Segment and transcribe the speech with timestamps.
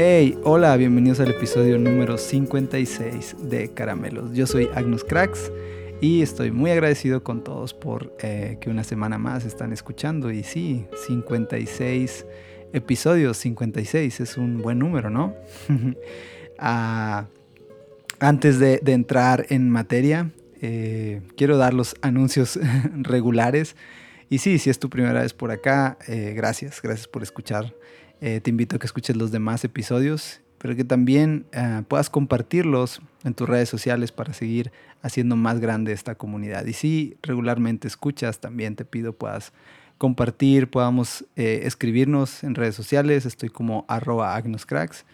[0.00, 4.32] Hey, hola, bienvenidos al episodio número 56 de Caramelos.
[4.32, 5.50] Yo soy Agnus Cracks
[6.00, 10.30] y estoy muy agradecido con todos por eh, que una semana más están escuchando.
[10.30, 12.26] Y sí, 56
[12.72, 15.34] episodios, 56 es un buen número, ¿no?
[16.60, 17.26] Ah,
[18.20, 20.30] antes de, entrar en materia,
[20.62, 22.56] eh, quiero dar los anuncios
[22.94, 23.74] regulares.
[24.30, 27.74] Y sí, si es tu primera vez por acá, eh, gracias, gracias por escuchar
[28.20, 33.00] eh, te invito a que escuches los demás episodios, pero que también eh, puedas compartirlos
[33.24, 36.66] en tus redes sociales para seguir haciendo más grande esta comunidad.
[36.66, 39.52] Y si regularmente escuchas, también te pido puedas
[39.98, 45.04] compartir, podamos eh, escribirnos en redes sociales, estoy como arroba agnoscracks,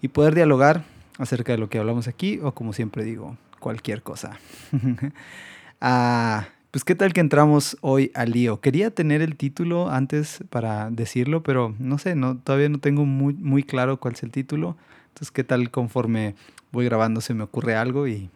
[0.00, 0.84] y poder dialogar
[1.18, 4.38] acerca de lo que hablamos aquí o como siempre digo, cualquier cosa.
[5.80, 8.62] ah, pues qué tal que entramos hoy al lío.
[8.62, 13.34] Quería tener el título antes para decirlo, pero no sé, no, todavía no tengo muy,
[13.34, 14.78] muy claro cuál es el título.
[15.08, 16.34] Entonces, qué tal conforme
[16.72, 18.30] voy grabando se me ocurre algo y,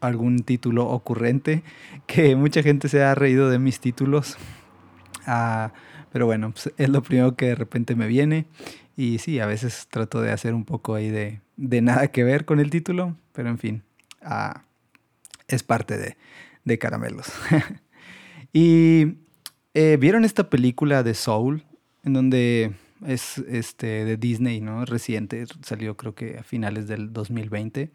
[0.00, 1.62] algún título ocurrente,
[2.06, 4.36] que mucha gente se ha reído de mis títulos.
[5.26, 5.72] Ah,
[6.12, 8.44] pero bueno, pues es lo primero que de repente me viene.
[8.98, 12.44] Y sí, a veces trato de hacer un poco ahí de, de nada que ver
[12.44, 13.82] con el título, pero en fin,
[14.20, 14.64] ah,
[15.48, 16.18] es parte de
[16.64, 17.26] de caramelos.
[18.52, 19.18] y
[19.74, 21.64] eh, vieron esta película de Soul,
[22.04, 22.72] en donde
[23.06, 24.84] es este, de Disney, ¿no?
[24.84, 27.90] Reciente, salió creo que a finales del 2020.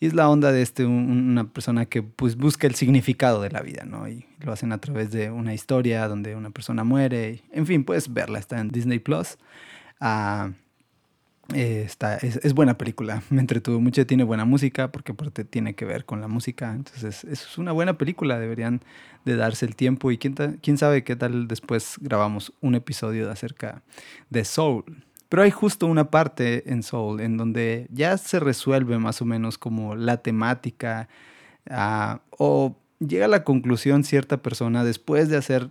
[0.00, 3.62] Y es la onda de este, una persona que pues, busca el significado de la
[3.62, 4.08] vida, ¿no?
[4.08, 7.42] Y lo hacen a través de una historia donde una persona muere.
[7.50, 9.38] En fin, puedes verla, está en Disney Plus.
[9.98, 10.52] Ah,
[11.54, 15.86] eh, está, es, buena película, me entretuvo mucho, tiene buena música, porque aparte tiene que
[15.86, 18.82] ver con la música, entonces es una buena película, deberían
[19.24, 20.10] de darse el tiempo.
[20.10, 23.82] Y quién, quién sabe qué tal después grabamos un episodio acerca
[24.30, 24.84] de Soul.
[25.28, 29.58] Pero hay justo una parte en Soul en donde ya se resuelve más o menos
[29.58, 31.08] como la temática
[31.68, 35.70] ah, o llega a la conclusión cierta persona después de hacer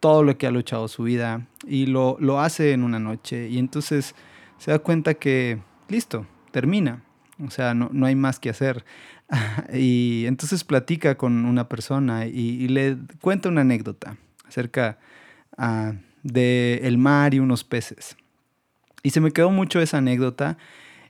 [0.00, 3.48] todo lo que ha luchado su vida y lo, lo hace en una noche.
[3.48, 4.14] Y entonces
[4.60, 7.02] se da cuenta que, listo, termina.
[7.44, 8.84] O sea, no, no hay más que hacer.
[9.72, 14.16] y entonces platica con una persona y, le cuenta una anécdota
[14.46, 14.98] acerca
[15.56, 18.18] uh, de el mar y unos peces.
[19.02, 20.58] Y se me quedó mucho esa anécdota.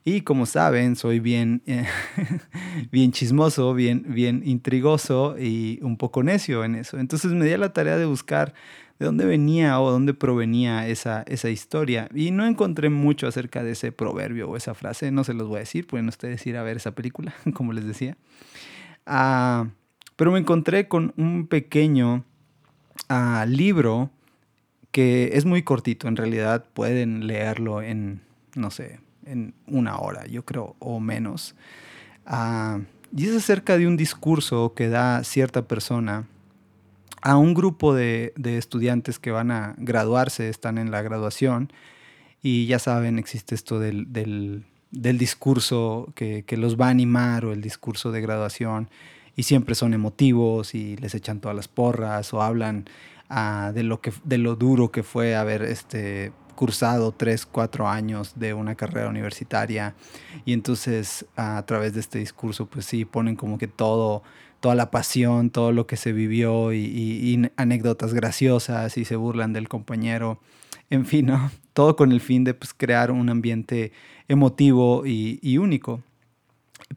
[0.04, 1.62] Y como saben, soy bien,
[2.90, 6.98] bien chismoso, bien, bien intrigoso y un poco necio en eso.
[6.98, 8.54] Entonces me di a la tarea de buscar
[8.98, 12.08] de dónde venía o dónde provenía esa, esa historia.
[12.14, 15.56] Y no encontré mucho acerca de ese proverbio o esa frase, no se los voy
[15.56, 18.16] a decir, pueden ustedes ir a ver esa película, como les decía.
[19.06, 19.68] Ah,
[20.16, 22.24] pero me encontré con un pequeño
[23.08, 24.10] ah, libro
[24.92, 28.20] que es muy cortito, en realidad pueden leerlo en,
[28.54, 31.54] no sé, en una hora, yo creo, o menos.
[32.26, 32.80] Ah,
[33.16, 36.26] y es acerca de un discurso que da cierta persona
[37.22, 41.72] a un grupo de, estudiantes que van a graduarse, están en la graduación
[42.42, 48.10] y ya saben, existe esto del, discurso que, los va a animar o el discurso
[48.10, 48.88] de graduación
[49.36, 52.86] y siempre son emotivos y les echan todas las porras o hablan
[53.28, 58.34] ah, de, lo que, de lo duro que fue haber este, cursado tres, cuatro años
[58.36, 59.94] de una carrera universitaria
[60.44, 64.22] y entonces a través de este discurso pues sí ponen como que todo
[64.60, 69.70] toda la pasión, todo lo que se vivió y, anécdotas graciosas y se burlan del
[69.70, 70.38] compañero.
[70.90, 71.50] En fin, ¿no?
[71.72, 73.92] todo con el fin de pues, crear un ambiente
[74.28, 76.02] emotivo y, único.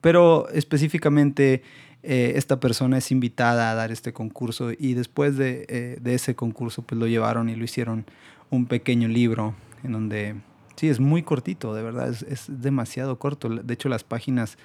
[0.02, 1.64] Pero específicamente
[2.02, 6.82] eh, esta persona es invitada a dar este concurso y después de, eh, ese concurso
[6.82, 8.06] pues lo llevaron y lo hicieron
[8.56, 10.36] un pequeño libro en donde,
[10.76, 13.50] sí, es muy cortito, de verdad, es, es demasiado corto.
[13.50, 14.58] De hecho las páginas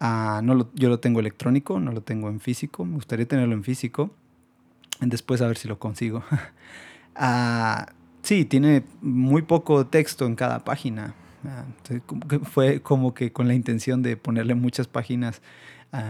[0.00, 2.86] Ah, no yo lo tengo electrónico, no lo tengo en físico.
[2.86, 4.10] Me gustaría tenerlo en físico.
[5.00, 6.24] Después a ver si lo consigo.
[7.22, 7.92] Ah,
[8.22, 11.14] sí, tiene muy poco texto en cada página.
[11.44, 11.64] Ah,
[12.44, 15.42] fue como que con la intención de ponerle muchas páginas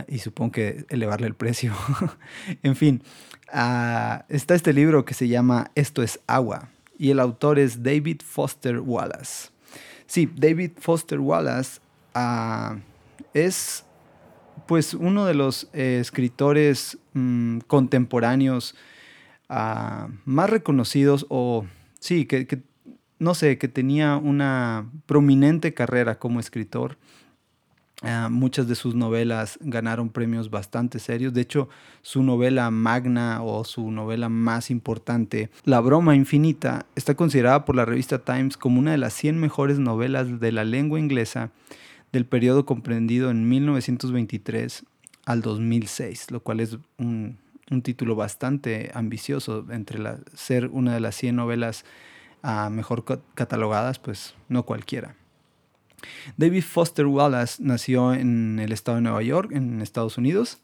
[0.06, 1.72] y supongo que elevarle el precio.
[2.62, 3.02] en fin,
[3.48, 6.68] está este libro que se llama Esto es agua
[7.00, 9.48] y el autor es David Foster Wallace.
[10.04, 11.80] Sí, David Foster Wallace
[13.32, 13.86] es
[14.66, 18.76] pues uno de los eh, escritores mm, contemporáneos
[19.48, 21.64] ah, más reconocidos o
[22.00, 22.62] sí, que,
[23.18, 26.98] no sé, que tenía una prominente carrera como escritor.
[28.02, 31.34] Ah, muchas de sus novelas ganaron premios bastante serios.
[31.34, 31.68] De hecho,
[32.00, 37.84] su novela magna o su novela más importante, La broma infinita, está considerada por la
[37.84, 41.50] revista Times como una de las 100 mejores novelas de la lengua inglesa
[42.10, 44.84] del periodo comprendido en 1923
[45.26, 47.38] al 2006, lo cual es un,
[47.84, 50.00] título bastante ambicioso entre
[50.34, 51.84] ser una de las 100 novelas
[52.42, 53.04] ah, mejor
[53.34, 55.14] catalogadas, pues no cualquiera.
[56.36, 60.58] David Foster Wallace nació en el estado de Nueva York, en Estados Unidos,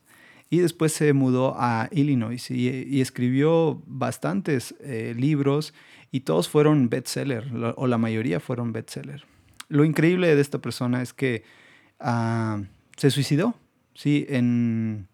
[0.50, 5.74] y después se mudó a Illinois y, escribió bastantes eh, libros
[6.12, 9.24] y todos fueron bestseller, o la mayoría fueron bestseller.
[9.68, 11.42] Lo increíble de esta persona es que
[11.98, 12.62] ah,
[12.96, 13.54] se suicidó,
[13.94, 15.08] sí, en,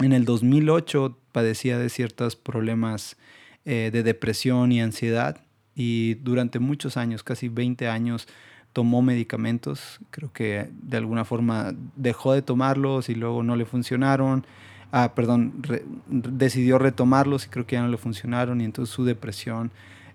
[0.00, 3.18] el 2008 padecía de ciertos problemas
[3.66, 5.44] eh, de depresión y ansiedad
[5.74, 8.26] y durante muchos años, casi 20 años,
[8.72, 14.46] tomó medicamentos, creo que de alguna forma dejó de tomarlos y luego no le funcionaron,
[14.92, 15.62] ah, perdón,
[16.08, 19.70] decidió retomarlos y creo que ya no le funcionaron y entonces su depresión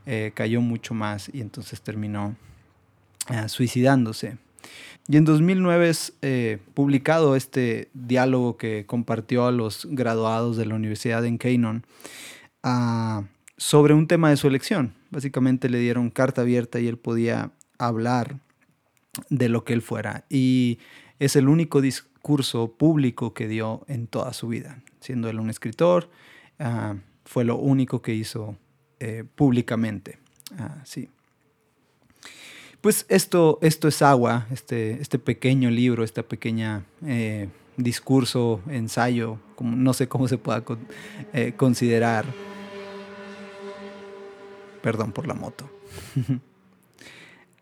[0.05, 2.35] eh, cayó mucho más y entonces terminó
[3.27, 4.37] ah, suicidándose.
[5.07, 10.75] Y en 2009 es eh, publicado este diálogo que compartió a los graduados de la
[10.75, 11.85] Universidad en Canon
[12.63, 13.23] ah,
[13.57, 14.93] sobre un tema de su elección.
[15.11, 18.39] Básicamente le dieron carta abierta y él podía hablar
[19.29, 20.25] de lo que él fuera.
[20.29, 20.79] Y
[21.19, 24.81] es el único discurso público que dio en toda su vida.
[24.99, 26.09] Siendo él un escritor,
[26.59, 28.57] ah, fue lo único que hizo
[28.99, 30.19] eh, públicamente.
[30.57, 31.09] Ah, sí.
[32.81, 39.75] Pues esto, esto es agua, este, este pequeño libro, esta pequeña eh, discurso, ensayo, como,
[39.75, 40.63] no sé cómo se pueda
[41.33, 42.25] eh, considerar.
[44.81, 45.69] Perdón por la moto.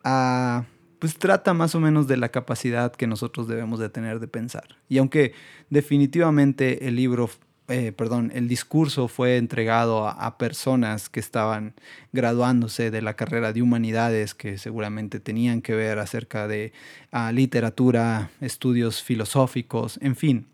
[0.05, 0.65] Ah,
[1.03, 4.77] pues trata más o menos de la capacidad que nosotros debemos de tener de pensar.
[4.87, 5.33] Y aunque
[5.69, 7.29] definitivamente el libro,
[7.67, 11.73] eh, perdón, el discurso fue entregado a, personas que estaban
[12.13, 16.71] graduándose de la carrera de humanidades, que seguramente tenían que ver acerca de
[17.11, 20.47] ah, literatura, estudios filosóficos, en fin,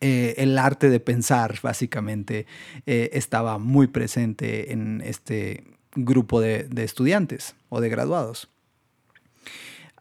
[0.00, 2.44] eh, el arte de pensar básicamente
[2.86, 5.62] eh, estaba muy presente en este
[5.94, 8.48] grupo de estudiantes o de graduados.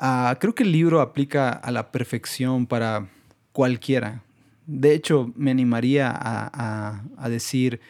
[0.02, 3.10] Ah, creo que el libro aplica a la perfección para
[3.52, 4.24] cualquiera.
[4.66, 7.82] De hecho, me animaría a, decir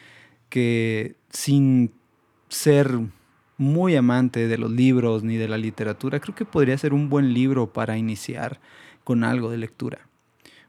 [0.50, 1.91] que sin
[2.47, 3.00] ser
[3.57, 7.31] muy amante de los libros ni de la literatura, creo que podría ser un buen
[7.31, 8.59] libro para iniciar
[9.03, 10.00] con algo de lectura.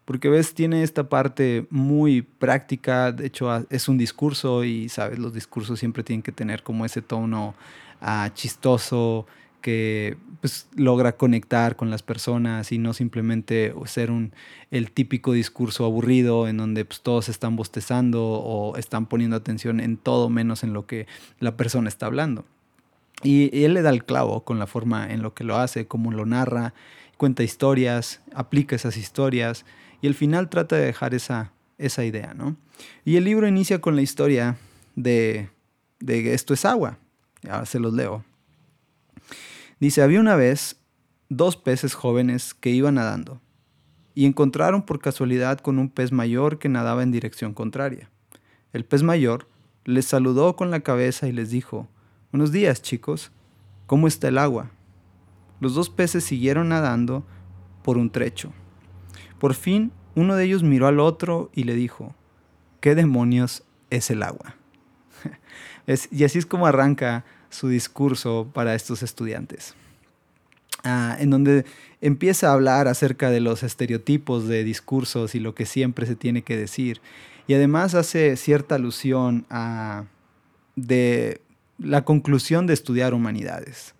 [0.05, 5.33] Porque ves, tiene esta parte muy práctica, de hecho es un discurso y sabes, los
[5.33, 7.55] discursos siempre tienen que tener como ese tono
[8.03, 9.27] ah, chistoso,
[9.61, 14.33] que pues, logra conectar con las personas y no simplemente ser un,
[14.71, 19.97] el típico discurso aburrido en donde pues, todos están bostezando o están poniendo atención en
[19.97, 21.07] todo menos en lo que
[21.39, 22.45] la persona está hablando.
[23.23, 26.11] Y, él le da el clavo con la forma en lo que lo hace, cómo
[26.11, 26.75] lo narra,
[27.17, 29.67] cuenta historias, aplica esas historias
[30.01, 32.33] y al final trata de dejar esa, esa idea.
[32.35, 32.57] ¿no?
[33.05, 34.57] Y el libro inicia con la historia
[34.97, 35.51] de,
[35.99, 36.99] de esto es agua.
[37.43, 38.25] Ya se los leo.
[39.81, 40.77] Dice, había una vez
[41.31, 43.41] dos peces jóvenes que iban nadando
[44.15, 48.11] y encontraron por casualidad con un pez mayor que nadaba en dirección contraria.
[48.75, 49.49] El pez mayor
[49.85, 51.89] les saludó con la cabeza y les dijo,
[52.31, 53.33] Buenos días chicos,
[53.87, 54.71] ¿cómo está el agua?
[55.61, 57.25] Los dos peces siguieron nadando
[57.83, 58.53] por un trecho.
[59.39, 62.15] Por fin, uno de ellos miró al otro y le dijo,
[62.81, 64.57] ¿qué demonios es el agua?
[66.11, 69.75] y así es como arranca su discurso para estos estudiantes.
[70.83, 71.67] Ah, en donde
[72.01, 76.43] empieza a hablar acerca de los estereotipos de discursos y lo que siempre se tiene
[76.43, 77.03] que decir.
[77.47, 80.05] Y además hace cierta alusión a
[80.77, 81.43] de
[81.79, 83.95] la conclusión de estudiar humanidades.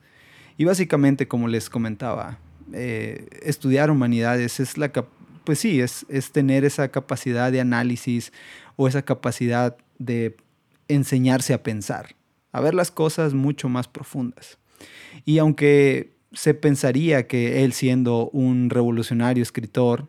[0.57, 2.39] Y básicamente, como les comentaba,
[2.73, 4.91] eh, estudiar humanidades es la
[5.45, 8.33] pues sí, es, es tener esa capacidad de análisis
[8.77, 10.37] o esa capacidad de
[10.87, 12.15] enseñarse a pensar
[12.53, 14.59] a ver las cosas mucho más profundas.
[15.25, 20.09] Y aunque se pensaría que él siendo un revolucionario escritor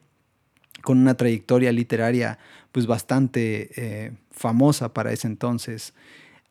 [0.81, 2.39] con una trayectoria literaria
[2.71, 5.93] pues bastante eh, famosa para ese entonces,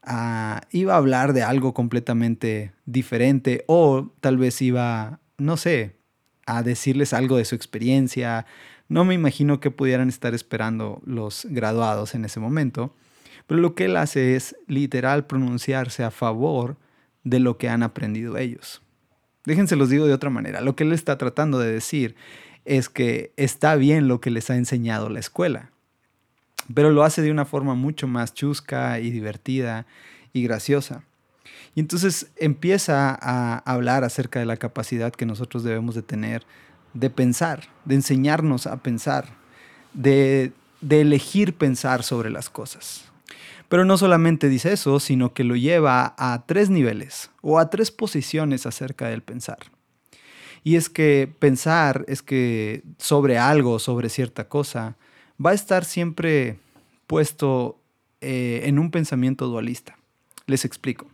[0.02, 5.96] ah, iba a hablar de algo completamente diferente o tal vez iba, no sé,
[6.46, 8.46] a decirles algo de su experiencia.
[8.88, 12.94] No me imagino que pudieran estar esperando los graduados en ese momento.
[13.50, 16.76] Pero lo que él hace es literal pronunciarse a favor
[17.24, 18.80] de lo que han aprendido ellos.
[19.44, 20.60] Déjense los digo de otra manera.
[20.60, 22.14] Lo que él está tratando de decir
[22.64, 25.72] es que está bien lo que les ha enseñado la escuela,
[26.72, 29.84] pero lo hace de una forma mucho más chusca y divertida
[30.32, 31.02] y graciosa.
[31.74, 36.46] Y entonces empieza a hablar acerca de la capacidad que nosotros debemos de tener
[36.94, 39.24] de pensar, de enseñarnos a pensar,
[39.92, 43.09] de, de elegir pensar sobre las cosas.
[43.70, 47.92] Pero no solamente dice eso, sino que lo lleva a tres niveles o a tres
[47.92, 49.58] posiciones acerca del pensar.
[50.64, 54.96] Y es que pensar es que sobre algo, sobre cierta cosa,
[55.44, 56.58] va a estar siempre
[57.06, 57.78] puesto
[58.20, 59.96] eh, en un pensamiento dualista.
[60.46, 61.06] Les explico.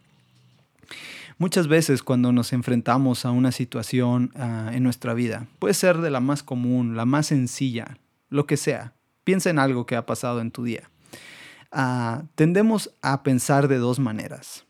[1.37, 6.11] Muchas veces cuando nos enfrentamos a una situación ah, en nuestra vida, puede ser de
[6.11, 7.99] la más común, la más sencilla,
[8.31, 8.95] lo que sea,
[9.25, 10.89] piensa en algo que ha pasado en tu día.
[12.35, 14.65] Tendemos a pensar de dos maneras.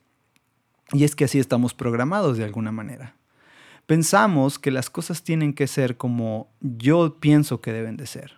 [0.92, 3.16] Y es que así estamos programados de alguna manera.
[3.86, 8.32] Pensamos que las cosas tienen que ser como yo pienso que deben de ser.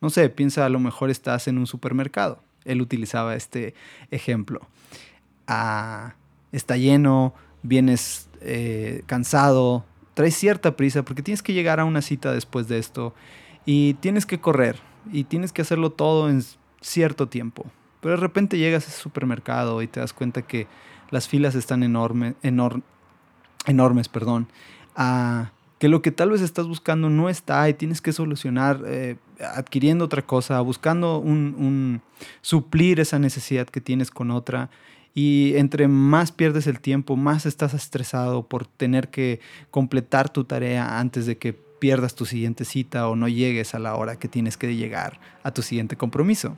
[0.00, 2.42] No sé, piensa a lo mejor estás en un supermercado.
[2.64, 3.74] Él utilizaba este
[4.10, 4.60] ejemplo.
[5.46, 6.14] Ah,
[6.50, 9.84] está lleno, vienes eh, cansado,
[10.14, 13.14] traes cierta prisa porque tienes que llegar a una cita después de esto
[13.64, 14.80] y tienes que correr
[15.12, 16.42] y tienes que hacerlo todo en
[16.80, 17.66] cierto tiempo.
[18.02, 20.66] Pero de repente llegas a ese supermercado y te das cuenta que
[21.10, 24.48] las filas están enorme, enormes, perdón,
[25.78, 29.16] que lo que tal vez estás buscando no está y tienes que solucionar eh,
[29.54, 32.02] adquiriendo otra cosa, buscando un,
[32.40, 34.68] suplir esa necesidad que tienes con otra.
[35.14, 39.40] Y entre más pierdes el tiempo, más estás estresado por tener que
[39.70, 43.94] completar tu tarea antes de que pierdas tu siguiente cita o no llegues a la
[43.94, 46.56] hora que tienes que llegar a tu siguiente compromiso.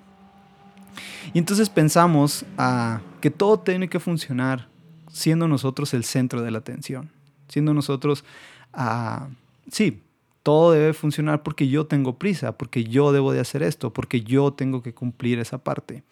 [1.33, 4.69] Y entonces pensamos ah, que todo tiene que funcionar
[5.11, 7.11] siendo nosotros el centro de la atención,
[7.49, 8.25] siendo nosotros,
[8.73, 9.29] ah,
[9.71, 10.03] sí,
[10.45, 14.53] todo debe funcionar porque yo tengo prisa, porque yo debo de hacer esto, porque yo
[14.53, 16.03] tengo que cumplir esa parte.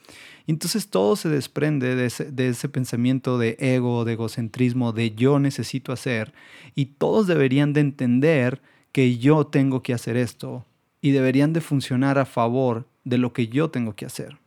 [0.46, 2.06] Entonces todo se desprende de
[2.48, 6.32] ese, pensamiento de ego, de egocentrismo, de yo necesito hacer.
[6.74, 10.64] Y todos deberían de entender que yo tengo que hacer esto
[11.02, 14.38] y deberían de funcionar a favor de lo que yo tengo que hacer.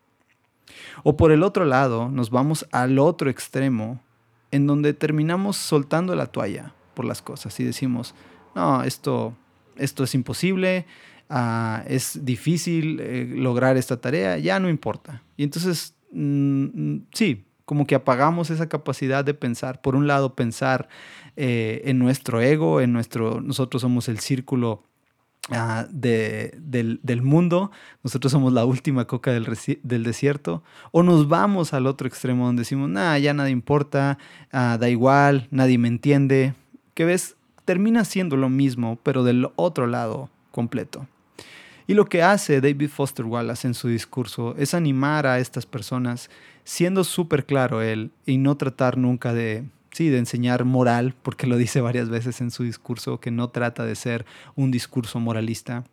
[1.03, 4.01] O por el otro lado, nos vamos al otro extremo,
[4.51, 8.15] en donde terminamos soltando la toalla por las cosas y decimos,
[8.55, 9.33] no, esto,
[9.75, 10.85] esto es imposible,
[11.29, 15.21] ah, es difícil eh, lograr esta tarea, ya no importa.
[15.37, 19.81] Y entonces, mm, sí, como que apagamos esa capacidad de pensar.
[19.81, 20.87] Por un lado, pensar
[21.35, 24.83] eh, en nuestro ego, en nuestro, nosotros somos el círculo
[25.51, 27.69] Ah, del, mundo,
[28.03, 32.89] nosotros somos la última coca del, desierto, o nos vamos al otro extremo donde decimos,
[32.89, 34.17] nada, ya nada importa,
[34.51, 36.55] ah, da igual, nadie me entiende,
[36.95, 41.05] que ves, termina siendo lo mismo, pero del otro lado completo.
[41.85, 46.31] Y lo que hace David Foster Wallace en su discurso es animar a estas personas,
[46.63, 49.63] siendo súper claro él, y no tratar nunca de
[49.95, 53.85] sí, de enseñar moral, porque lo dice varias veces en su discurso, que no trata
[53.85, 54.25] de ser
[54.55, 55.85] un discurso moralista.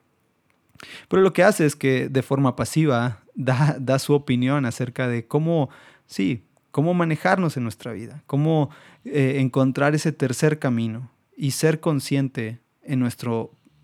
[1.08, 5.70] Pero lo que hace es que de forma pasiva da, su opinión acerca de cómo,
[6.08, 6.42] sí,
[6.72, 8.70] cómo manejarnos en nuestra vida, cómo
[9.04, 13.30] eh, encontrar ese tercer camino y ser consciente en nuestra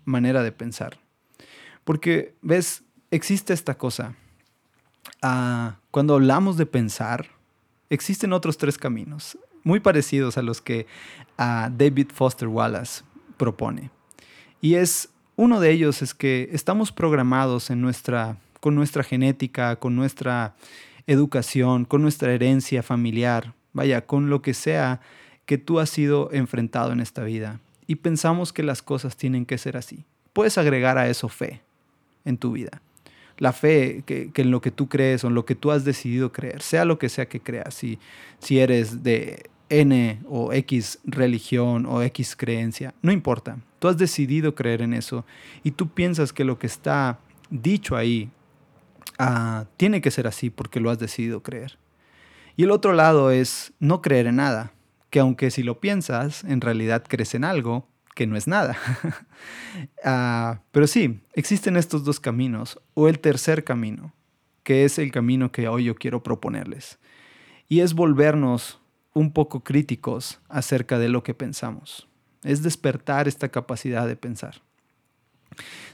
[0.03, 0.99] manera de pensar.
[1.85, 4.15] Porque, ves, existe esta cosa.
[5.21, 7.27] Ah, cuando hablamos de pensar,
[7.89, 10.87] existen otros tres caminos muy parecidos a los que
[11.37, 13.03] David Foster Wallace
[13.37, 13.91] propone.
[14.61, 19.95] Y es uno de ellos es que estamos programados en nuestra, con nuestra genética, con
[19.95, 20.55] nuestra
[21.07, 24.99] educación, con nuestra herencia familiar, vaya, con lo que sea
[25.45, 27.59] que tú has sido enfrentado en esta vida.
[27.87, 30.03] Y pensamos que las cosas tienen que ser así.
[30.33, 31.61] Puedes agregar a eso fe
[32.25, 32.81] en tu vida
[33.39, 36.31] la fe que, en lo que tú crees o en lo que tú has decidido
[36.31, 37.97] creer, sea lo que sea que creas, si,
[38.39, 44.55] si eres de N o X religión o X creencia, no importa, tú has decidido
[44.55, 45.25] creer en eso
[45.63, 47.19] y tú piensas que lo que está
[47.49, 48.29] dicho ahí
[49.17, 51.77] ah, tiene que ser así porque lo has decidido creer.
[52.57, 54.73] Y el otro lado es no creer en nada,
[55.09, 57.87] que aunque si lo piensas, en realidad crees en algo,
[58.19, 58.77] que no es nada.
[60.03, 64.13] Ah, pero sí, existen estos dos caminos, o el tercer camino,
[64.63, 66.99] que es el camino que hoy yo quiero proponerles.
[67.69, 68.81] Y es volvernos
[69.13, 72.09] un poco críticos acerca de lo que pensamos.
[72.43, 74.61] Es despertar esta capacidad de pensar.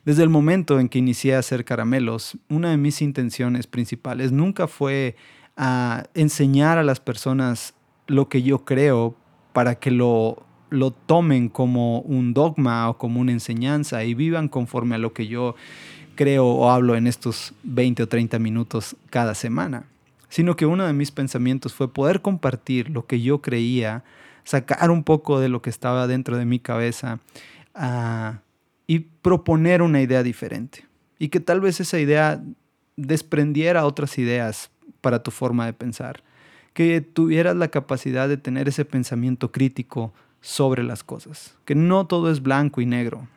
[0.04, 4.68] Desde el momento en que inicié a hacer caramelos, una de mis intenciones principales nunca
[4.68, 5.16] fue
[5.56, 7.76] a ah, enseñar a las personas
[8.08, 9.16] lo que yo creo
[9.54, 14.96] para que lo lo tomen como un dogma o como una enseñanza y vivan conforme
[14.96, 15.56] a lo que yo
[16.16, 19.86] creo o hablo en estos 20 o 30 minutos cada semana,
[20.30, 24.04] sino que uno de mis pensamientos fue poder compartir lo que yo creía,
[24.44, 27.20] sacar un poco de lo que estaba dentro de mi cabeza
[27.76, 28.38] uh,
[28.88, 30.86] y proponer una idea diferente.
[31.20, 32.42] Y que tal vez esa idea
[32.98, 34.70] desprendiera otras ideas
[35.02, 36.24] para tu forma de pensar.
[36.74, 40.14] Que tuvieras la capacidad de tener ese pensamiento crítico
[40.46, 41.56] sobre las cosas.
[41.66, 43.28] Que no todo es blanco y negro,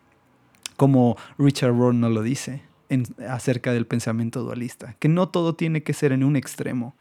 [0.77, 4.95] como Richard Rohr nos lo dice en, acerca del pensamiento dualista.
[4.99, 6.95] Que no todo tiene que ser en un extremo.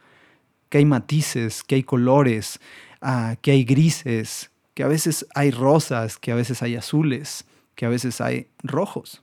[0.70, 2.58] Que hay matices, que hay colores,
[3.02, 7.84] uh, que hay grises, que a veces hay rosas, que a veces hay azules, que
[7.84, 9.22] a veces hay rojos.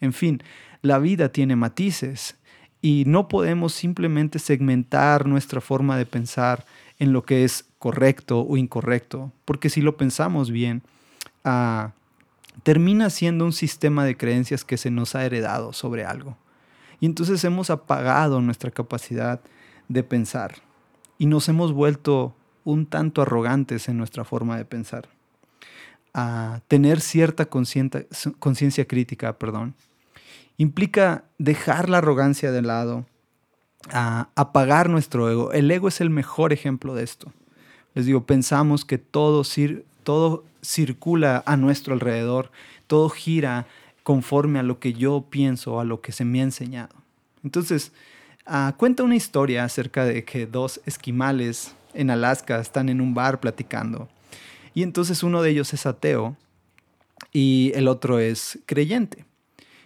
[0.00, 0.42] En fin,
[0.82, 2.36] la vida tiene matices
[2.82, 6.66] y no podemos simplemente segmentar nuestra forma de pensar
[6.98, 10.82] en lo que es correcto o incorrecto, porque si lo pensamos bien,
[11.44, 11.90] uh,
[12.62, 16.38] termina siendo un sistema de creencias que se nos ha heredado sobre algo.
[16.98, 19.42] Y entonces hemos apagado nuestra capacidad
[19.88, 20.54] de pensar
[21.18, 25.10] y nos hemos vuelto un tanto arrogantes en nuestra forma de pensar.
[26.14, 29.74] A tener cierta conciencia crítica, perdón,
[30.56, 33.04] implica dejar la arrogancia de lado,
[33.92, 35.52] a apagar nuestro ego.
[35.52, 37.30] El ego es el mejor ejemplo de esto.
[37.94, 39.44] Les digo, pensamos que todo,
[40.62, 42.50] circula a nuestro alrededor,
[42.86, 43.66] todo gira
[44.02, 46.94] conforme a lo que yo pienso, a lo que se me ha enseñado.
[47.42, 47.92] Entonces,
[48.46, 53.40] uh, cuenta una historia acerca de que dos esquimales en Alaska están en un bar
[53.40, 54.08] platicando.
[54.74, 56.36] Y entonces uno de ellos es ateo
[57.32, 59.24] y el otro es creyente.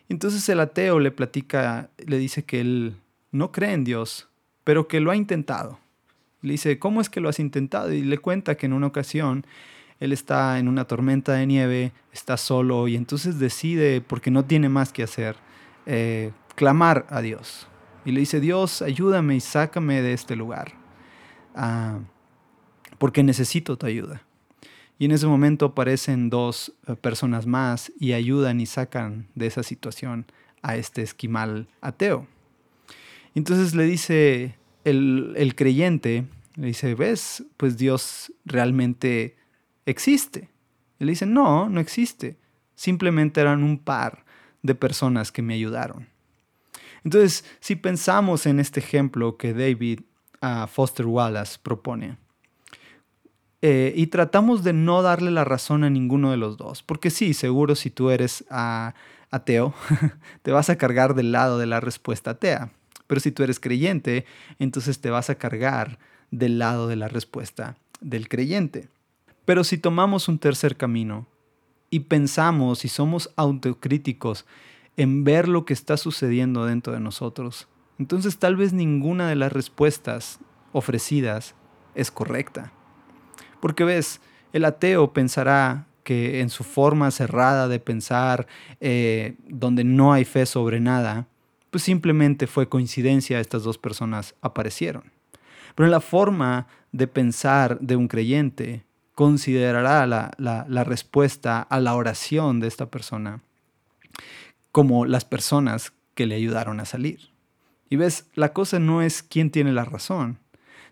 [0.08, 2.96] Entonces el ateo le platica, le dice que él
[3.30, 4.28] no cree en Dios,
[4.64, 5.78] pero que lo ha intentado.
[6.42, 7.92] Le dice, ¿cómo es que lo has intentado?
[7.92, 9.44] Y le cuenta que en una ocasión
[10.00, 14.68] él está en una tormenta de nieve, está solo y entonces decide, porque no tiene
[14.68, 15.36] más que hacer,
[15.86, 17.66] eh, clamar a Dios.
[18.04, 20.72] Y le dice, Dios, ayúdame y sácame de este lugar,
[21.54, 21.98] ah,
[22.98, 24.22] porque necesito tu ayuda.
[25.00, 29.62] Y en ese momento aparecen dos eh, personas más y ayudan y sacan de esa
[29.62, 30.26] situación
[30.62, 32.26] a este esquimal ateo.
[33.34, 34.56] Entonces le dice
[34.90, 36.24] el, creyente,
[36.56, 37.44] le dice, ¿ves?
[37.56, 39.36] Pues Dios realmente
[39.86, 40.48] existe.
[40.98, 42.36] Y le dice, no, no existe.
[42.74, 44.24] Simplemente eran un par
[44.62, 46.08] de personas que me ayudaron.
[47.04, 50.00] Entonces, si pensamos en este ejemplo que David
[50.42, 52.16] uh, Foster Wallace propone,
[53.60, 56.82] eh, y tratamos de no darle la razón a ninguno de los dos.
[56.82, 58.94] Porque sí, seguro si tú eres ah,
[59.30, 59.74] ateo,
[60.42, 62.70] te vas a cargar del lado de la respuesta atea.
[63.08, 64.24] Pero si tú eres creyente,
[64.60, 65.98] entonces te vas a cargar
[66.30, 68.88] del lado de la respuesta del creyente.
[69.44, 71.26] Pero si tomamos un tercer camino
[71.90, 74.46] y pensamos y somos autocríticos
[74.96, 77.66] en ver lo que está sucediendo dentro de nosotros,
[77.98, 80.38] entonces tal vez ninguna de las respuestas
[80.72, 81.54] ofrecidas
[81.94, 82.72] es correcta.
[83.60, 84.20] Porque ves,
[84.52, 88.46] el ateo pensará que en su forma cerrada de pensar,
[88.80, 91.26] eh, donde no hay fe sobre nada,
[91.70, 95.12] pues simplemente fue coincidencia estas dos personas aparecieron.
[95.74, 101.94] Pero en la forma de pensar de un creyente, considerará la, la respuesta a la
[101.94, 103.42] oración de esta persona
[104.72, 107.30] como las personas que le ayudaron a salir.
[107.90, 110.38] Y ves, la cosa no es quién tiene la razón,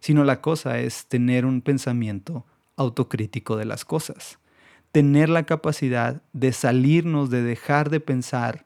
[0.00, 4.38] sino la cosa es tener un pensamiento autocrítico de las cosas.
[4.92, 8.64] Tener la capacidad de salirnos, de dejar de pensar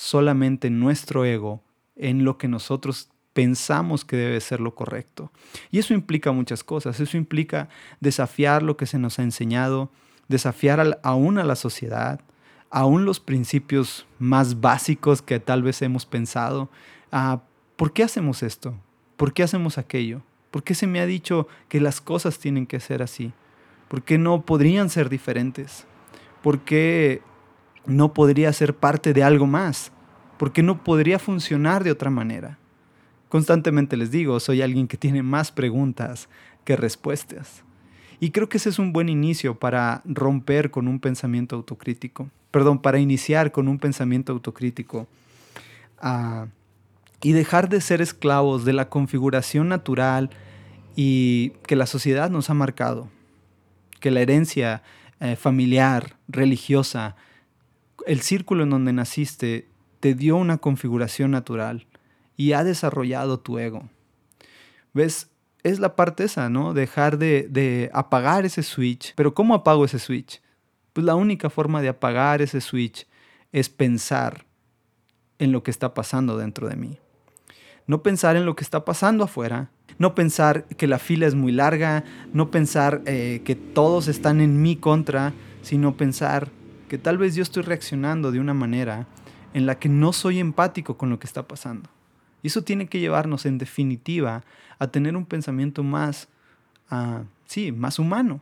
[0.00, 1.62] solamente en nuestro ego,
[1.94, 5.30] en lo que nosotros pensamos que debe ser lo correcto.
[5.70, 6.98] Y eso implica muchas cosas.
[7.00, 7.68] Eso implica
[8.00, 9.90] desafiar lo que se nos ha enseñado,
[10.26, 12.22] desafiar aún a la sociedad,
[12.70, 16.70] aún los principios más básicos que tal vez hemos pensado.
[17.12, 17.42] Ah,
[17.76, 18.74] ¿Por qué hacemos esto?
[19.18, 20.22] ¿Por qué hacemos aquello?
[20.50, 23.32] ¿Por qué se me ha dicho que las cosas tienen que ser así?
[23.88, 25.84] ¿Por qué no podrían ser diferentes?
[26.42, 27.20] ¿Por qué
[27.86, 29.92] no podría ser parte de algo más?
[30.38, 32.58] ¿Por qué no podría funcionar de otra manera?
[33.28, 36.28] Constantemente les digo, soy alguien que tiene más preguntas
[36.64, 37.62] que respuestas.
[38.18, 42.30] Y creo que ese es un buen inicio para romper con un pensamiento autocrítico.
[42.50, 45.06] Perdón, para iniciar con un pensamiento autocrítico.
[46.00, 46.46] Ah,
[47.22, 50.30] y dejar de ser esclavos de la configuración natural
[50.96, 53.08] y que la sociedad nos ha marcado
[54.00, 54.82] que la herencia
[55.20, 57.14] eh, familiar, religiosa,
[58.06, 59.68] el círculo en donde naciste
[60.00, 61.86] te dio una configuración natural
[62.36, 63.88] y ha desarrollado tu ego.
[64.94, 65.28] ¿Ves?
[65.62, 66.72] Es la parte esa, ¿no?
[66.72, 69.12] Dejar de, de apagar ese switch.
[69.14, 70.40] Pero ¿cómo apago ese switch?
[70.92, 73.06] pues la única forma de apagar ese switch
[73.52, 74.46] es pensar
[75.38, 76.98] en lo que está pasando dentro de mí.
[77.86, 81.52] No pensar en lo que está pasando afuera, no pensar que la fila es muy
[81.52, 85.32] larga, no pensar eh, que todos están en mi contra,
[85.62, 86.50] sino pensar
[86.90, 89.06] que tal vez yo estoy reaccionando de una manera
[89.54, 91.88] en la que no soy empático con lo que está pasando.
[92.42, 94.42] Y eso tiene que llevarnos en definitiva
[94.80, 96.26] a tener un pensamiento más,
[96.90, 98.40] uh, sí, más humano,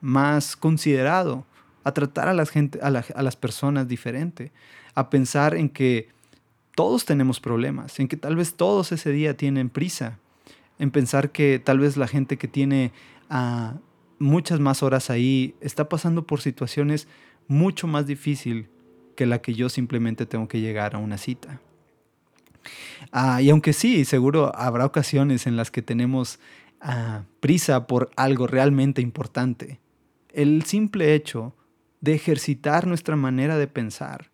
[0.00, 1.44] más considerado,
[1.82, 4.52] a tratar a, gente, a, a las personas diferente,
[4.94, 6.10] a pensar en que
[6.76, 10.20] todos tenemos problemas, en que tal vez todos ese día tienen prisa,
[10.78, 12.92] en pensar que tal vez la gente que tiene
[13.32, 13.76] uh,
[14.20, 17.08] muchas más horas ahí está pasando por situaciones
[17.50, 18.68] mucho más difíciles
[19.16, 21.60] que la que yo simplemente tengo que llegar a una cita.
[23.10, 26.38] Ah, y aunque sí, seguro habrá ocasiones en las que tenemos
[26.80, 29.80] ah, prisa por algo realmente importante,
[30.32, 31.54] el simple hecho
[32.00, 34.29] de ejercitar nuestra manera de pensar,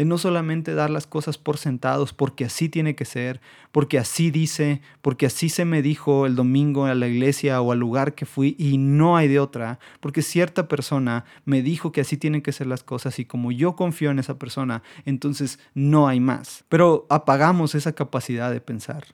[0.00, 4.30] de no solamente dar las cosas por sentados porque así tiene que ser, porque así
[4.30, 8.24] dice, porque así se me dijo el domingo a la iglesia o al lugar que
[8.24, 12.52] fui y no hay de otra, porque cierta persona me dijo que así tienen que
[12.52, 16.64] ser las cosas y como yo confío en esa persona, entonces no hay más.
[16.70, 19.04] Pero apagamos esa capacidad de pensar.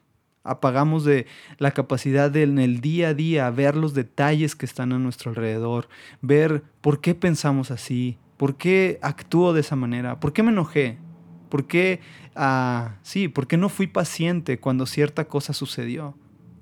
[0.45, 1.27] Apagamos de
[1.59, 5.31] la capacidad de en el día a día ver los detalles que están a nuestro
[5.31, 5.89] alrededor,
[6.23, 10.21] ver por qué pensamos así, ¿Por qué actúo de esa manera?
[10.21, 10.99] ¿Por qué me enojé?
[11.49, 12.01] ¿Por qué,
[12.35, 16.15] ah, sí, por qué no fui paciente cuando cierta cosa sucedió?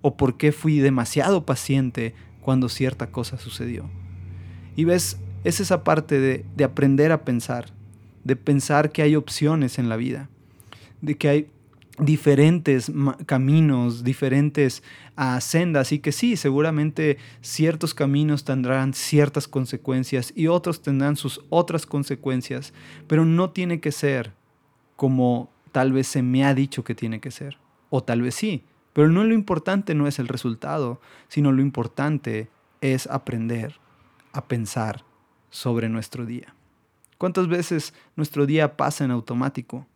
[0.03, 3.91] ¿O por qué fui demasiado paciente cuando cierta cosa sucedió?
[4.77, 7.67] Y ves, es esa parte de, de aprender a pensar,
[8.23, 10.29] de pensar que hay opciones en la vida,
[11.01, 11.51] de que hay
[11.99, 12.91] diferentes
[13.27, 14.83] caminos, diferentes
[15.17, 21.41] uh, sendas y que sí, seguramente ciertos caminos tendrán ciertas consecuencias y otros tendrán sus
[21.51, 22.73] otras consecuencias,
[23.07, 24.33] pero no tiene que ser
[24.97, 27.59] como tal vez se me ha dicho que tiene que ser,
[27.91, 32.49] o tal vez sí, pero no lo importante no es el resultado, sino lo importante
[32.81, 33.77] es aprender
[34.33, 35.05] a pensar
[35.51, 36.55] sobre nuestro día.
[37.19, 39.87] ¿Cuántas veces nuestro día pasa en automático?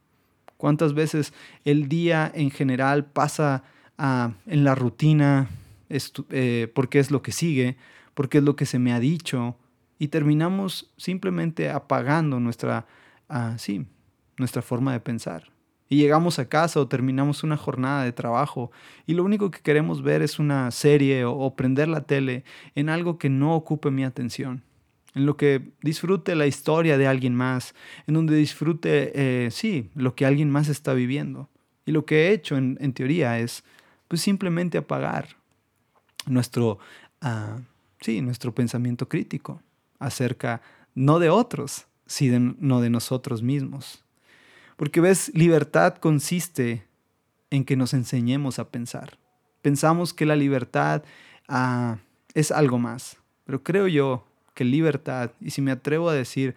[0.58, 1.32] ¿Cuántas veces
[1.64, 3.62] el día en general pasa
[3.96, 5.48] ah, en la rutina
[5.88, 7.76] eh, porque es lo que sigue,
[8.14, 9.56] porque es lo que se me ha dicho?
[10.00, 12.86] Y terminamos simplemente apagando nuestra,
[13.28, 13.56] ah,
[14.36, 15.52] nuestra forma de pensar.
[15.88, 18.72] Y llegamos a casa o terminamos una jornada de trabajo
[19.06, 22.42] y lo único que queremos ver es una serie o prender la tele
[22.74, 24.64] en algo que no ocupe mi atención
[25.18, 27.74] en lo que disfrute la historia de alguien más,
[28.06, 31.48] en donde disfrute, eh, sí, lo que alguien más está viviendo.
[31.84, 33.64] Y lo que he hecho en, teoría es,
[34.06, 35.36] pues simplemente apagar
[36.26, 36.78] nuestro,
[37.22, 37.60] uh,
[38.00, 39.60] sí, nuestro pensamiento crítico
[39.98, 40.62] acerca
[40.94, 44.04] no de otros, sino de nosotros mismos.
[44.76, 46.86] Porque ves, libertad consiste
[47.50, 49.18] en que nos enseñemos a pensar.
[49.62, 51.02] Pensamos que la libertad
[51.48, 51.96] uh,
[52.34, 54.27] es algo más, pero creo yo
[54.58, 56.56] que libertad, y si me atrevo a decir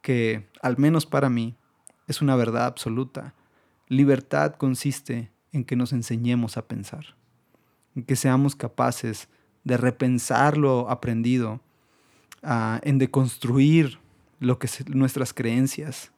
[0.00, 1.56] que, al menos para mí,
[2.06, 3.34] es una verdad absoluta,
[3.88, 7.16] libertad consiste en que nos enseñemos a pensar,
[7.96, 9.26] en que seamos capaces
[9.64, 11.60] de repensar lo aprendido,
[12.44, 13.98] uh, en deconstruir
[14.38, 16.12] lo que nuestras creencias,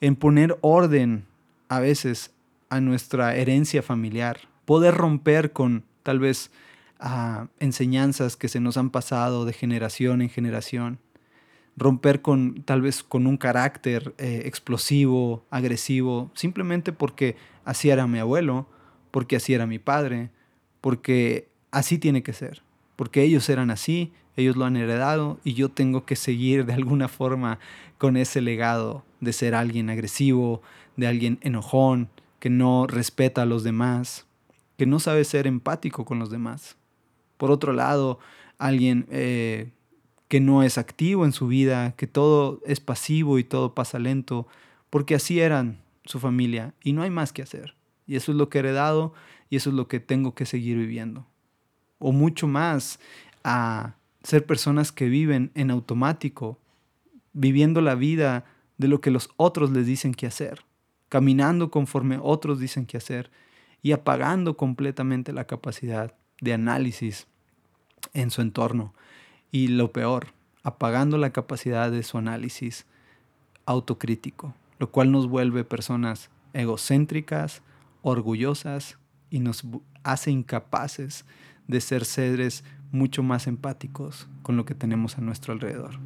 [0.00, 1.26] en poner orden
[1.68, 2.32] a veces
[2.68, 6.52] a nuestra herencia familiar, poder romper con tal vez
[7.06, 10.98] a enseñanzas que se nos han pasado de generación en generación,
[11.76, 17.36] romper con tal vez con un carácter eh, explosivo, agresivo, simplemente porque
[17.66, 18.66] así era mi abuelo,
[19.10, 20.30] porque así era mi padre,
[20.80, 22.62] porque así tiene que ser,
[22.96, 27.08] porque ellos eran así, ellos lo han heredado y yo tengo que seguir de alguna
[27.08, 27.58] forma
[27.98, 30.62] con ese legado de ser alguien agresivo,
[30.96, 34.26] de alguien enojón, que no respeta a los demás,
[34.78, 36.78] que no sabe ser empático con los demás.
[37.36, 38.18] Por otro lado,
[38.58, 39.70] alguien eh,
[40.28, 44.46] que no es activo en su vida, que todo es pasivo y todo pasa lento,
[44.90, 47.74] porque así eran su familia y no hay más que hacer.
[48.06, 49.14] Y eso es lo que he heredado
[49.50, 51.26] y eso es lo que tengo que seguir viviendo.
[51.98, 53.00] O mucho más
[53.42, 56.58] a ser personas que viven en automático,
[57.32, 58.44] viviendo la vida
[58.78, 60.64] de lo que los otros les dicen que hacer,
[61.08, 63.30] caminando conforme otros dicen que hacer
[63.82, 67.26] y apagando completamente la capacidad de análisis
[68.12, 68.94] en su entorno.
[69.50, 70.28] Y lo peor,
[70.62, 72.86] apagando la capacidad de su análisis
[73.66, 77.62] autocrítico, lo cual nos vuelve personas egocéntricas,
[78.02, 78.98] orgullosas
[79.30, 79.64] y nos
[80.02, 81.24] hace incapaces
[81.66, 85.98] de ser seres mucho más empáticos con lo que tenemos a nuestro alrededor.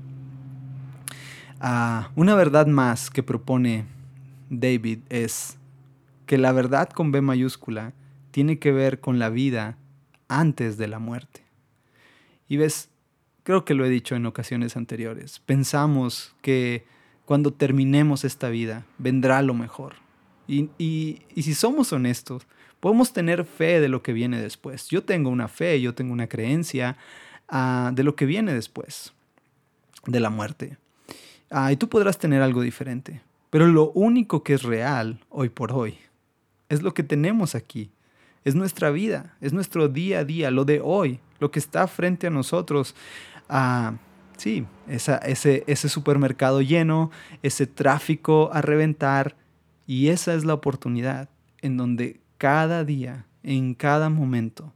[1.60, 3.84] Ah, una verdad más que propone
[4.48, 5.58] David es
[6.26, 7.92] que la verdad con B mayúscula
[8.30, 9.76] tiene que ver con la vida
[10.28, 11.42] antes de la muerte.
[12.48, 12.88] Y ves,
[13.42, 16.86] creo que lo he dicho en ocasiones anteriores, pensamos que
[17.24, 19.96] cuando terminemos esta vida vendrá lo mejor.
[20.46, 22.46] Y, y, si somos honestos,
[22.80, 24.88] podemos tener fe de lo que viene después.
[24.88, 26.96] Yo tengo una fe, yo tengo una creencia
[27.52, 29.12] uh, de lo que viene después
[30.06, 30.78] de la muerte.
[31.50, 33.20] Uh, y tú podrás tener algo diferente.
[33.50, 35.98] Pero lo único que es real hoy por hoy
[36.68, 37.90] es lo que tenemos aquí.
[38.44, 42.26] Es nuestra vida, es nuestro día a día, lo de hoy, lo que está frente
[42.26, 42.94] a nosotros.
[43.50, 43.96] Uh,
[44.36, 47.10] sí, esa, ese, ese supermercado lleno,
[47.42, 49.36] ese tráfico a reventar.
[49.86, 51.28] Y esa es la oportunidad
[51.60, 54.72] en donde cada día, en cada momento,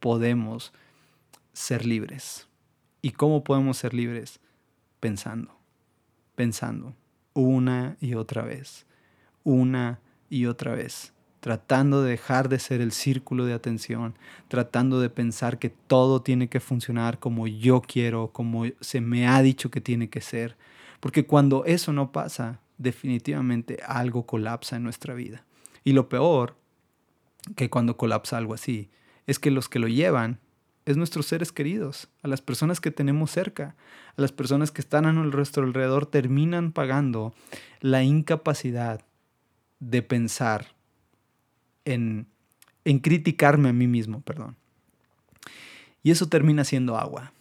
[0.00, 0.72] podemos
[1.54, 2.48] ser libres.
[3.00, 4.40] ¿Y cómo podemos ser libres?
[5.00, 5.56] Pensando,
[6.34, 6.94] pensando,
[7.32, 8.86] una y otra vez,
[9.44, 11.13] una y otra vez,
[11.44, 14.14] tratando de dejar de ser el círculo de atención,
[14.48, 19.42] tratando de pensar que todo tiene que funcionar como yo quiero, como se me ha
[19.42, 20.56] dicho que tiene que ser.
[21.00, 25.44] Porque cuando eso no pasa, definitivamente algo colapsa en nuestra vida.
[25.84, 26.56] Y lo peor,
[27.56, 28.88] que cuando colapsa algo así,
[29.26, 30.40] es que los que lo llevan
[30.86, 33.76] es nuestros seres queridos, a las personas que tenemos cerca,
[34.16, 37.34] a las personas que están a nuestro alrededor, terminan pagando
[37.80, 39.02] la incapacidad
[39.78, 40.73] de pensar
[41.84, 42.26] en,
[42.84, 44.56] en criticarme a mí mismo, perdón.
[46.02, 47.32] Y eso termina siendo agua,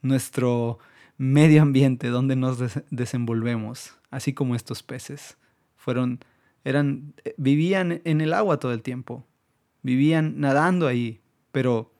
[0.00, 0.78] nuestro
[1.18, 2.58] medio ambiente donde nos
[2.90, 5.36] desenvolvemos, así como estos peces.
[5.76, 6.20] Fueron,
[6.64, 9.26] eran, vivían en el agua todo el tiempo,
[9.82, 11.20] vivían nadando ahí,
[11.52, 11.92] pero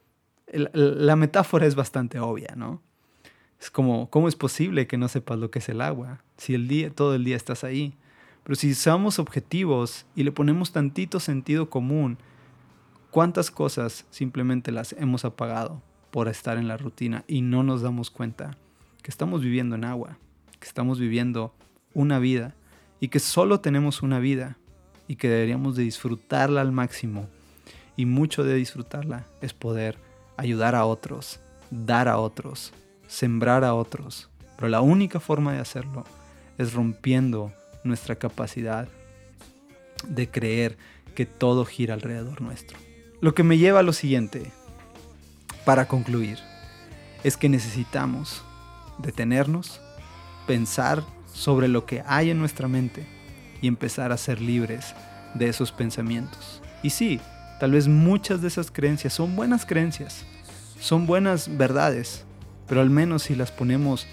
[0.53, 2.83] la metáfora es bastante obvia, ¿no?
[3.61, 6.25] Es como, ¿cómo es posible que no sepas lo que es el agua?
[6.37, 7.95] Si el día, todo el día estás ahí.
[8.45, 12.19] Pero si somos objetivos y le ponemos tantito sentido común,
[13.11, 18.11] ¿cuántas cosas simplemente las hemos apagado por estar en la rutina y no nos damos
[18.11, 18.57] cuenta
[19.03, 20.19] que estamos viviendo en agua,
[20.59, 21.55] que estamos viviendo
[21.95, 22.55] una vida
[23.01, 24.57] y que solo tenemos una vida
[25.07, 27.29] y que deberíamos de disfrutarla al máximo?
[27.97, 29.99] Y mucho de disfrutarla es poder
[30.37, 32.73] ayudar a otros, dar a otros,
[33.07, 34.31] sembrar a otros.
[34.57, 36.05] Pero la única forma de hacerlo
[36.59, 37.53] es rompiendo
[37.85, 38.89] nuestra capacidad
[40.07, 40.77] de creer
[41.15, 42.79] que todo gira alrededor nuestro.
[43.21, 44.51] Lo que me lleva a lo siguiente,
[45.65, 46.39] para concluir,
[47.25, 48.43] es que necesitamos
[48.99, 49.81] detenernos,
[50.47, 53.07] pensar sobre lo que hay en nuestra mente
[53.61, 54.95] y empezar a ser libres
[55.35, 56.61] de esos pensamientos.
[56.83, 57.21] Y sí,
[57.63, 60.25] Tal vez muchas de esas creencias son buenas creencias,
[60.81, 62.25] son buenas verdades,
[62.67, 64.09] pero al menos si las ponemos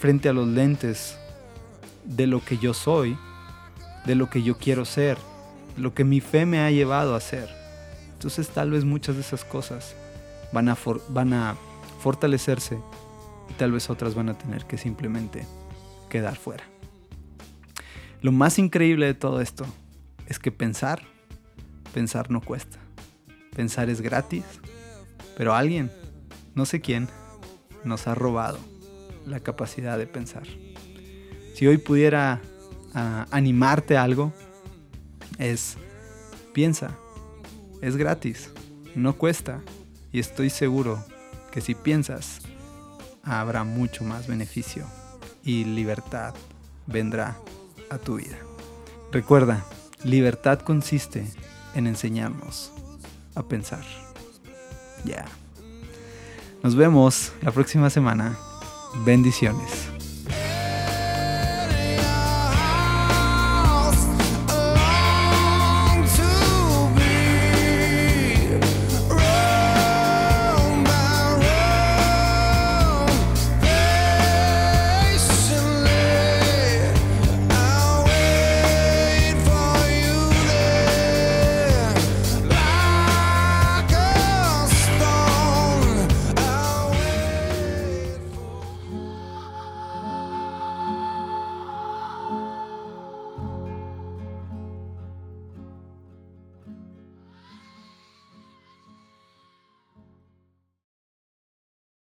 [0.00, 1.16] frente a los lentes
[2.04, 3.16] de lo que yo soy,
[4.06, 5.18] de lo que yo quiero ser,
[5.76, 7.48] lo que mi fe me ha llevado a ser.
[8.12, 9.94] Entonces tal vez muchas de esas cosas
[10.52, 10.76] van a,
[11.08, 11.56] van a
[12.00, 12.78] fortalecerse
[13.50, 15.46] y tal vez otras van a tener que simplemente
[16.08, 16.64] quedar fuera.
[18.22, 19.66] Lo más increíble de todo esto
[20.26, 21.02] es que pensar
[21.94, 22.78] Pensar no cuesta.
[23.54, 24.42] Pensar es gratis.
[25.36, 25.92] Pero alguien,
[26.56, 27.08] no sé quién,
[27.84, 28.58] nos ha robado
[29.24, 30.42] la capacidad de pensar.
[31.54, 32.40] Si hoy pudiera
[32.94, 34.32] ah, animarte a algo,
[35.38, 35.76] es
[36.52, 36.96] piensa,
[37.80, 38.50] es gratis,
[38.94, 39.60] no cuesta
[40.12, 41.02] y estoy seguro
[41.52, 42.40] que si piensas
[43.22, 44.84] habrá mucho más beneficio
[45.44, 46.34] y libertad
[46.86, 47.38] vendrá
[47.88, 48.38] a tu vida.
[49.12, 49.64] Recuerda,
[50.02, 51.24] libertad consiste
[51.74, 52.72] en enseñarnos
[53.36, 53.84] a pensar.
[55.04, 55.24] Ya.
[56.62, 58.36] Nos vemos la próxima semana.
[59.04, 59.93] Bendiciones.